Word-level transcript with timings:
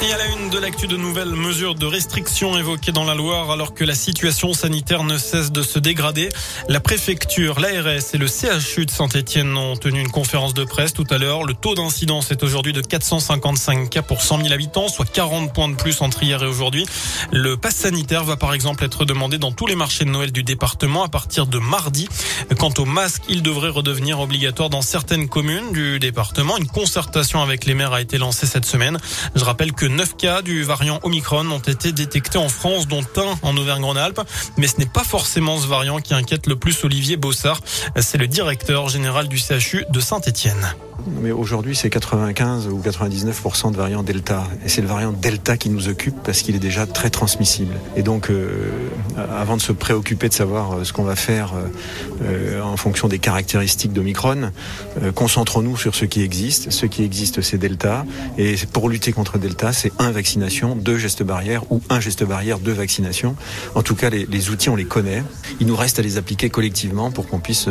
Et 0.00 0.12
à 0.12 0.16
la 0.16 0.26
une 0.28 0.48
de 0.48 0.58
l'actu 0.58 0.86
de 0.86 0.96
nouvelles 0.96 1.34
mesures 1.34 1.74
de 1.74 1.84
restriction 1.84 2.56
évoquées 2.56 2.92
dans 2.92 3.02
la 3.02 3.16
Loire 3.16 3.50
alors 3.50 3.74
que 3.74 3.82
la 3.82 3.96
situation 3.96 4.54
sanitaire 4.54 5.02
ne 5.02 5.18
cesse 5.18 5.50
de 5.50 5.60
se 5.60 5.80
dégrader. 5.80 6.28
La 6.68 6.78
préfecture, 6.78 7.58
l'ARS 7.58 8.14
et 8.14 8.16
le 8.16 8.28
CHU 8.28 8.86
de 8.86 8.92
Saint-Etienne 8.92 9.56
ont 9.56 9.76
tenu 9.76 9.98
une 10.00 10.10
conférence 10.10 10.54
de 10.54 10.62
presse 10.62 10.92
tout 10.92 11.06
à 11.10 11.18
l'heure. 11.18 11.42
Le 11.42 11.52
taux 11.52 11.74
d'incidence 11.74 12.30
est 12.30 12.44
aujourd'hui 12.44 12.72
de 12.72 12.80
455 12.80 13.90
cas 13.90 14.02
pour 14.02 14.22
100 14.22 14.42
000 14.42 14.52
habitants, 14.52 14.86
soit 14.86 15.10
40 15.10 15.52
points 15.52 15.68
de 15.68 15.74
plus 15.74 16.00
entre 16.00 16.22
hier 16.22 16.44
et 16.44 16.46
aujourd'hui. 16.46 16.86
Le 17.32 17.56
pass 17.56 17.74
sanitaire 17.74 18.22
va 18.22 18.36
par 18.36 18.54
exemple 18.54 18.84
être 18.84 19.04
demandé 19.04 19.38
dans 19.38 19.50
tous 19.50 19.66
les 19.66 19.74
marchés 19.74 20.04
de 20.04 20.10
Noël 20.10 20.30
du 20.30 20.44
département 20.44 21.02
à 21.02 21.08
partir 21.08 21.48
de 21.48 21.58
mardi. 21.58 22.08
Quant 22.56 22.72
au 22.78 22.84
masque, 22.84 23.24
il 23.28 23.42
devrait 23.42 23.70
redevenir 23.70 24.20
obligatoire 24.20 24.70
dans 24.70 24.82
certaines 24.82 25.28
communes 25.28 25.72
du 25.72 25.98
département. 25.98 26.56
Une 26.56 26.68
concertation 26.68 27.42
avec 27.42 27.66
les 27.66 27.74
maires 27.74 27.94
a 27.94 28.00
été 28.00 28.16
lancée 28.16 28.46
cette 28.46 28.64
semaine. 28.64 28.98
Je 29.34 29.44
rappelle 29.44 29.72
que 29.72 29.87
9 29.88 30.16
cas 30.16 30.42
du 30.42 30.62
variant 30.62 31.00
Omicron 31.02 31.50
ont 31.50 31.58
été 31.58 31.92
détectés 31.92 32.38
en 32.38 32.48
France, 32.48 32.88
dont 32.88 33.04
un 33.16 33.38
en 33.42 33.56
Auvergne-Rhône-Alpes. 33.56 34.20
Mais 34.56 34.66
ce 34.66 34.78
n'est 34.78 34.86
pas 34.86 35.04
forcément 35.04 35.58
ce 35.58 35.66
variant 35.66 36.00
qui 36.00 36.14
inquiète 36.14 36.46
le 36.46 36.56
plus 36.56 36.84
Olivier 36.84 37.16
Bossard. 37.16 37.60
C'est 37.96 38.18
le 38.18 38.26
directeur 38.26 38.88
général 38.88 39.28
du 39.28 39.38
CHU 39.38 39.84
de 39.90 40.00
Saint-Étienne. 40.00 40.74
Mais 41.06 41.30
aujourd'hui, 41.30 41.76
c'est 41.76 41.90
95 41.90 42.68
ou 42.68 42.80
99% 42.80 43.72
de 43.72 43.76
variant 43.76 44.02
Delta. 44.02 44.44
Et 44.64 44.68
c'est 44.68 44.80
le 44.80 44.88
variant 44.88 45.12
Delta 45.12 45.56
qui 45.56 45.70
nous 45.70 45.88
occupe 45.88 46.16
parce 46.24 46.42
qu'il 46.42 46.54
est 46.56 46.60
déjà 46.60 46.86
très 46.86 47.10
transmissible. 47.10 47.74
Et 47.96 48.02
donc, 48.02 48.30
euh, 48.30 48.70
avant 49.30 49.56
de 49.56 49.62
se 49.62 49.72
préoccuper 49.72 50.28
de 50.28 50.34
savoir 50.34 50.72
euh, 50.72 50.84
ce 50.84 50.92
qu'on 50.92 51.04
va 51.04 51.16
faire 51.16 51.52
euh, 52.22 52.60
en 52.60 52.76
fonction 52.76 53.08
des 53.08 53.18
caractéristiques 53.18 53.92
d'Omicron, 53.92 54.50
concentrons-nous 55.14 55.76
sur 55.76 55.94
ce 55.94 56.04
qui 56.04 56.22
existe. 56.22 56.70
Ce 56.70 56.86
qui 56.86 57.04
existe, 57.04 57.40
c'est 57.42 57.58
Delta. 57.58 58.04
Et 58.36 58.56
pour 58.72 58.88
lutter 58.88 59.12
contre 59.12 59.38
Delta, 59.38 59.72
c'est 59.72 59.92
un 59.98 60.10
vaccination, 60.10 60.74
deux 60.74 60.98
gestes 60.98 61.22
barrières 61.22 61.70
ou 61.70 61.80
un 61.90 62.00
geste 62.00 62.24
barrière, 62.24 62.58
deux 62.58 62.72
vaccinations. 62.72 63.36
En 63.74 63.82
tout 63.82 63.94
cas, 63.94 64.10
les, 64.10 64.26
les 64.26 64.50
outils, 64.50 64.68
on 64.68 64.76
les 64.76 64.84
connaît. 64.84 65.22
Il 65.60 65.66
nous 65.66 65.76
reste 65.76 65.98
à 65.98 66.02
les 66.02 66.16
appliquer 66.16 66.50
collectivement 66.50 67.10
pour 67.10 67.28
qu'on 67.28 67.40
puisse 67.40 67.68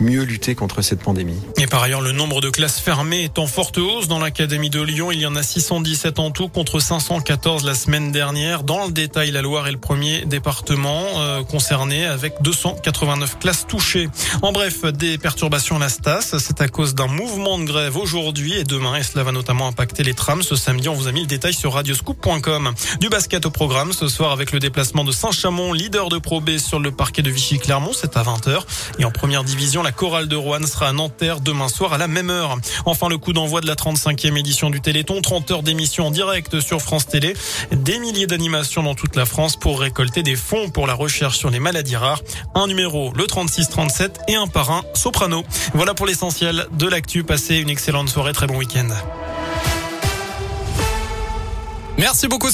mieux 0.00 0.22
lutter 0.22 0.54
contre 0.54 0.82
cette 0.82 1.00
pandémie. 1.00 1.38
Et 1.58 1.66
par 1.66 1.82
ailleurs, 1.82 2.00
le 2.00 2.12
nombre 2.12 2.40
de 2.40 2.50
classes 2.50 2.69
fermées 2.78 3.24
est 3.24 3.38
en 3.38 3.46
forte 3.46 3.78
hausse 3.78 4.06
dans 4.06 4.18
l'Académie 4.18 4.70
de 4.70 4.80
Lyon. 4.80 5.10
Il 5.10 5.20
y 5.20 5.26
en 5.26 5.34
a 5.34 5.42
617 5.42 6.18
en 6.18 6.30
tout 6.30 6.48
contre 6.48 6.78
514 6.78 7.64
la 7.64 7.74
semaine 7.74 8.12
dernière. 8.12 8.62
Dans 8.62 8.86
le 8.86 8.92
détail, 8.92 9.30
la 9.30 9.40
Loire 9.40 9.66
est 9.66 9.72
le 9.72 9.78
premier 9.78 10.26
département 10.26 11.02
euh, 11.16 11.42
concerné 11.42 12.04
avec 12.04 12.42
289 12.42 13.38
classes 13.38 13.66
touchées. 13.66 14.08
En 14.42 14.52
bref, 14.52 14.84
des 14.84 15.18
perturbations 15.18 15.76
à 15.76 15.78
la 15.78 15.88
Stas. 15.88 16.36
C'est 16.38 16.60
à 16.60 16.68
cause 16.68 16.94
d'un 16.94 17.06
mouvement 17.06 17.58
de 17.58 17.64
grève 17.64 17.96
aujourd'hui 17.96 18.54
et 18.54 18.64
demain. 18.64 18.96
Et 18.96 19.02
cela 19.02 19.24
va 19.24 19.32
notamment 19.32 19.66
impacter 19.66 20.02
les 20.02 20.14
trams. 20.14 20.42
Ce 20.42 20.54
samedi, 20.54 20.88
on 20.88 20.94
vous 20.94 21.08
a 21.08 21.12
mis 21.12 21.22
le 21.22 21.26
détail 21.26 21.54
sur 21.54 21.72
radioscoop.com. 21.72 22.72
Du 23.00 23.08
basket 23.08 23.46
au 23.46 23.50
programme 23.50 23.92
ce 23.92 24.08
soir 24.08 24.32
avec 24.32 24.52
le 24.52 24.60
déplacement 24.60 25.04
de 25.04 25.12
Saint-Chamond, 25.12 25.72
leader 25.72 26.08
de 26.08 26.18
Pro 26.18 26.40
B 26.40 26.58
sur 26.58 26.78
le 26.78 26.90
parquet 26.90 27.22
de 27.22 27.30
Vichy-Clermont. 27.30 27.92
C'est 27.94 28.16
à 28.16 28.22
20h. 28.22 28.60
Et 28.98 29.04
en 29.04 29.10
première 29.10 29.44
division, 29.44 29.82
la 29.82 29.92
chorale 29.92 30.28
de 30.28 30.36
Rouen 30.36 30.66
sera 30.66 30.88
à 30.88 30.92
Nanterre 30.92 31.40
demain 31.40 31.68
soir 31.68 31.94
à 31.94 31.98
la 31.98 32.06
même 32.06 32.30
heure. 32.30 32.59
Enfin, 32.84 33.08
le 33.08 33.18
coup 33.18 33.32
d'envoi 33.32 33.60
de 33.60 33.66
la 33.66 33.74
35e 33.74 34.38
édition 34.38 34.70
du 34.70 34.80
Téléthon, 34.80 35.20
30 35.20 35.50
heures 35.50 35.62
d'émission 35.62 36.06
en 36.06 36.10
direct 36.10 36.60
sur 36.60 36.80
France 36.80 37.06
Télé, 37.06 37.34
des 37.72 37.98
milliers 37.98 38.26
d'animations 38.26 38.82
dans 38.82 38.94
toute 38.94 39.16
la 39.16 39.26
France 39.26 39.56
pour 39.56 39.80
récolter 39.80 40.22
des 40.22 40.36
fonds 40.36 40.70
pour 40.70 40.86
la 40.86 40.94
recherche 40.94 41.38
sur 41.38 41.50
les 41.50 41.60
maladies 41.60 41.96
rares. 41.96 42.22
Un 42.54 42.66
numéro, 42.66 43.12
le 43.14 43.26
3637 43.26 44.20
et 44.28 44.34
un 44.34 44.46
parrain, 44.46 44.82
Soprano. 44.94 45.44
Voilà 45.74 45.94
pour 45.94 46.06
l'essentiel 46.06 46.66
de 46.72 46.86
l'actu. 46.86 47.24
Passez 47.24 47.56
une 47.56 47.70
excellente 47.70 48.08
soirée, 48.08 48.32
très 48.32 48.46
bon 48.46 48.56
week-end. 48.56 48.88
Merci 52.00 52.28
beaucoup, 52.28 52.50